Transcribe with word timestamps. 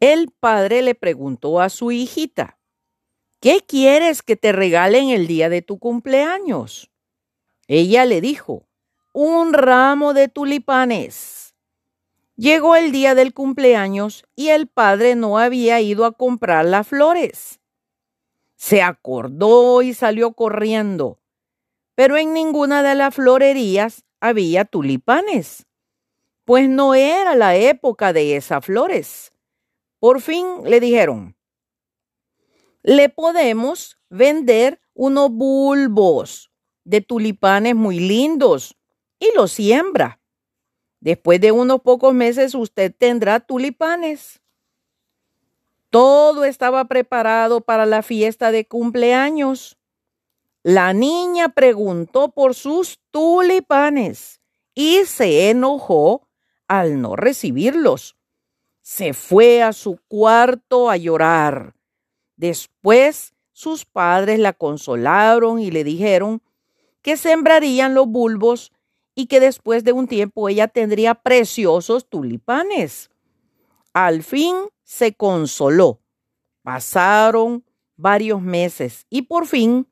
El 0.00 0.30
padre 0.30 0.80
le 0.80 0.94
preguntó 0.94 1.60
a 1.60 1.68
su 1.68 1.92
hijita, 1.92 2.58
¿qué 3.38 3.60
quieres 3.66 4.22
que 4.22 4.34
te 4.34 4.50
regalen 4.50 5.10
el 5.10 5.26
día 5.26 5.50
de 5.50 5.60
tu 5.60 5.78
cumpleaños? 5.78 6.90
Ella 7.68 8.06
le 8.06 8.22
dijo, 8.22 8.66
un 9.12 9.52
ramo 9.52 10.14
de 10.14 10.28
tulipanes. 10.28 11.54
Llegó 12.34 12.76
el 12.76 12.92
día 12.92 13.14
del 13.14 13.34
cumpleaños 13.34 14.24
y 14.34 14.48
el 14.48 14.68
padre 14.68 15.16
no 15.16 15.36
había 15.36 15.82
ido 15.82 16.06
a 16.06 16.12
comprar 16.12 16.64
las 16.64 16.88
flores. 16.88 17.60
Se 18.56 18.80
acordó 18.80 19.82
y 19.82 19.92
salió 19.92 20.32
corriendo, 20.32 21.20
pero 21.94 22.16
en 22.16 22.32
ninguna 22.32 22.82
de 22.82 22.94
las 22.94 23.14
florerías 23.14 24.06
había 24.18 24.64
tulipanes, 24.64 25.66
pues 26.46 26.70
no 26.70 26.94
era 26.94 27.34
la 27.34 27.56
época 27.56 28.14
de 28.14 28.36
esas 28.36 28.64
flores. 28.64 29.34
Por 30.00 30.22
fin 30.22 30.46
le 30.64 30.80
dijeron, 30.80 31.36
le 32.82 33.10
podemos 33.10 33.98
vender 34.08 34.80
unos 34.94 35.30
bulbos 35.30 36.50
de 36.84 37.02
tulipanes 37.02 37.76
muy 37.76 38.00
lindos 38.00 38.78
y 39.18 39.30
los 39.36 39.52
siembra. 39.52 40.20
Después 41.00 41.40
de 41.40 41.52
unos 41.52 41.82
pocos 41.82 42.14
meses 42.14 42.54
usted 42.54 42.94
tendrá 42.96 43.40
tulipanes. 43.40 44.40
Todo 45.90 46.44
estaba 46.44 46.86
preparado 46.86 47.60
para 47.60 47.84
la 47.84 48.02
fiesta 48.02 48.52
de 48.52 48.66
cumpleaños. 48.66 49.78
La 50.62 50.94
niña 50.94 51.50
preguntó 51.50 52.30
por 52.30 52.54
sus 52.54 53.00
tulipanes 53.10 54.40
y 54.74 55.04
se 55.04 55.50
enojó 55.50 56.26
al 56.68 57.02
no 57.02 57.16
recibirlos. 57.16 58.16
Se 58.82 59.12
fue 59.12 59.62
a 59.62 59.72
su 59.72 59.98
cuarto 60.08 60.90
a 60.90 60.96
llorar. 60.96 61.74
Después 62.36 63.34
sus 63.52 63.84
padres 63.84 64.38
la 64.38 64.52
consolaron 64.52 65.58
y 65.58 65.70
le 65.70 65.84
dijeron 65.84 66.42
que 67.02 67.16
sembrarían 67.16 67.94
los 67.94 68.06
bulbos 68.06 68.72
y 69.14 69.26
que 69.26 69.40
después 69.40 69.84
de 69.84 69.92
un 69.92 70.06
tiempo 70.06 70.48
ella 70.48 70.68
tendría 70.68 71.14
preciosos 71.14 72.08
tulipanes. 72.08 73.10
Al 73.92 74.22
fin 74.22 74.56
se 74.82 75.14
consoló. 75.14 76.00
Pasaron 76.62 77.64
varios 77.96 78.40
meses 78.40 79.06
y 79.10 79.22
por 79.22 79.46
fin 79.46 79.86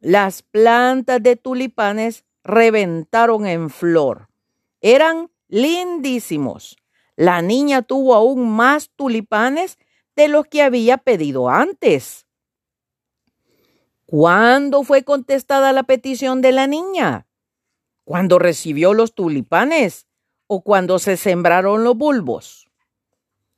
las 0.00 0.42
plantas 0.42 1.22
de 1.22 1.36
tulipanes 1.36 2.24
reventaron 2.42 3.46
en 3.46 3.70
flor. 3.70 4.28
Eran 4.80 5.30
lindísimos. 5.48 6.76
La 7.16 7.40
niña 7.42 7.82
tuvo 7.82 8.14
aún 8.14 8.48
más 8.50 8.90
tulipanes 8.94 9.78
de 10.14 10.28
los 10.28 10.46
que 10.46 10.62
había 10.62 10.98
pedido 10.98 11.48
antes. 11.48 12.26
¿Cuándo 14.04 14.84
fue 14.84 15.02
contestada 15.02 15.72
la 15.72 15.82
petición 15.82 16.40
de 16.42 16.52
la 16.52 16.66
niña? 16.66 17.26
¿Cuando 18.04 18.38
recibió 18.38 18.94
los 18.94 19.14
tulipanes 19.14 20.06
o 20.46 20.60
cuando 20.62 20.98
se 20.98 21.16
sembraron 21.16 21.82
los 21.82 21.96
bulbos? 21.96 22.68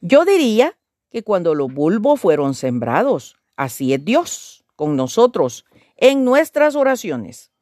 Yo 0.00 0.24
diría 0.24 0.76
que 1.10 1.22
cuando 1.22 1.54
los 1.54 1.72
bulbos 1.72 2.20
fueron 2.20 2.54
sembrados. 2.54 3.36
Así 3.54 3.92
es 3.92 4.04
Dios 4.04 4.64
con 4.74 4.96
nosotros 4.96 5.64
en 5.96 6.24
nuestras 6.24 6.74
oraciones. 6.74 7.52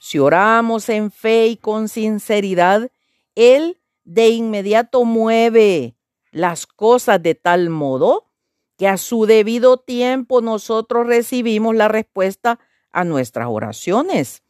Si 0.00 0.18
oramos 0.18 0.88
en 0.88 1.10
fe 1.10 1.46
y 1.46 1.56
con 1.56 1.88
sinceridad, 1.88 2.90
Él 3.34 3.78
de 4.08 4.30
inmediato 4.30 5.04
mueve 5.04 5.94
las 6.30 6.66
cosas 6.66 7.22
de 7.22 7.34
tal 7.34 7.68
modo 7.68 8.30
que 8.78 8.88
a 8.88 8.96
su 8.96 9.26
debido 9.26 9.76
tiempo 9.76 10.40
nosotros 10.40 11.06
recibimos 11.06 11.76
la 11.76 11.88
respuesta 11.88 12.58
a 12.90 13.04
nuestras 13.04 13.48
oraciones. 13.50 14.42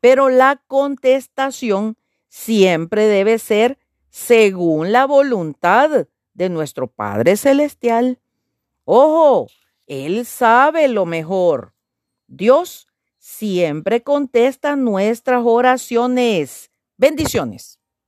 Pero 0.00 0.28
la 0.28 0.62
contestación 0.66 1.96
siempre 2.28 3.06
debe 3.06 3.38
ser 3.38 3.78
según 4.10 4.92
la 4.92 5.06
voluntad 5.06 6.06
de 6.34 6.48
nuestro 6.50 6.86
Padre 6.86 7.38
Celestial. 7.38 8.20
Ojo, 8.84 9.46
Él 9.86 10.26
sabe 10.26 10.88
lo 10.88 11.06
mejor. 11.06 11.72
Dios 12.26 12.86
siempre 13.16 14.02
contesta 14.02 14.76
nuestras 14.76 15.42
oraciones. 15.42 16.70
Bendiciones. 16.98 17.78